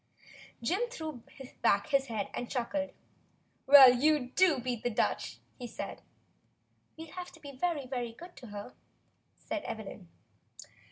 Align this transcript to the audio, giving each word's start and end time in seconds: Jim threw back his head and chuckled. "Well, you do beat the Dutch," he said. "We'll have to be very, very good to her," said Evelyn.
Jim 0.63 0.89
threw 0.89 1.21
back 1.61 1.89
his 1.89 2.07
head 2.07 2.31
and 2.33 2.49
chuckled. 2.49 2.89
"Well, 3.67 3.93
you 3.93 4.31
do 4.35 4.57
beat 4.59 4.81
the 4.81 4.89
Dutch," 4.89 5.37
he 5.59 5.67
said. 5.67 6.01
"We'll 6.97 7.11
have 7.11 7.31
to 7.33 7.39
be 7.39 7.51
very, 7.51 7.85
very 7.85 8.13
good 8.13 8.35
to 8.37 8.47
her," 8.47 8.73
said 9.37 9.61
Evelyn. 9.61 10.09